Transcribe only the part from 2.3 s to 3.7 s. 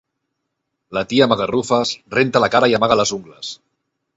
la cara i amaga les ungles.